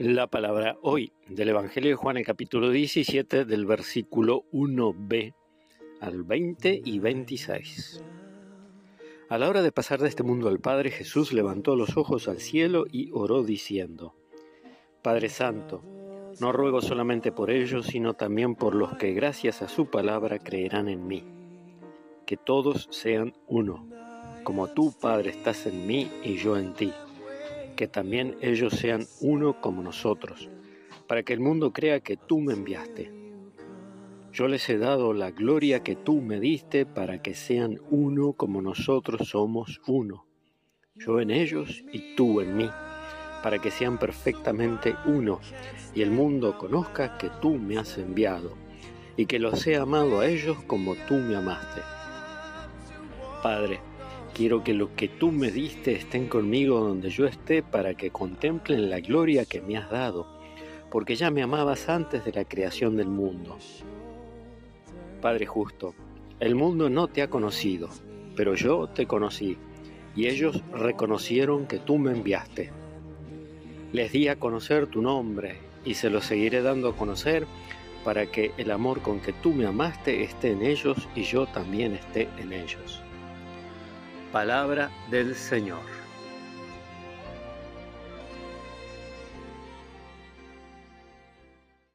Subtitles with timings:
[0.00, 5.34] La palabra hoy del Evangelio de Juan, el capítulo 17, del versículo 1b
[6.00, 8.04] al 20 y 26.
[9.28, 12.38] A la hora de pasar de este mundo al Padre, Jesús levantó los ojos al
[12.38, 14.14] cielo y oró diciendo,
[15.02, 15.82] Padre Santo,
[16.38, 20.88] no ruego solamente por ellos, sino también por los que gracias a su palabra creerán
[20.88, 21.24] en mí.
[22.24, 23.88] Que todos sean uno,
[24.44, 26.92] como tú, Padre, estás en mí y yo en ti
[27.78, 30.50] que también ellos sean uno como nosotros,
[31.06, 33.12] para que el mundo crea que tú me enviaste.
[34.32, 38.60] Yo les he dado la gloria que tú me diste para que sean uno como
[38.62, 40.26] nosotros somos uno,
[40.96, 42.68] yo en ellos y tú en mí,
[43.44, 45.38] para que sean perfectamente uno
[45.94, 48.56] y el mundo conozca que tú me has enviado
[49.16, 51.80] y que los he amado a ellos como tú me amaste.
[53.40, 53.78] Padre,
[54.38, 58.88] Quiero que lo que tú me diste estén conmigo donde yo esté para que contemplen
[58.88, 60.28] la gloria que me has dado,
[60.92, 63.58] porque ya me amabas antes de la creación del mundo.
[65.20, 65.92] Padre justo,
[66.38, 67.88] el mundo no te ha conocido,
[68.36, 69.58] pero yo te conocí,
[70.14, 72.70] y ellos reconocieron que tú me enviaste.
[73.92, 77.44] Les di a conocer tu nombre, y se lo seguiré dando a conocer
[78.04, 81.94] para que el amor con que tú me amaste esté en ellos y yo también
[81.94, 83.02] esté en ellos.
[84.32, 85.97] Palabra del Señor.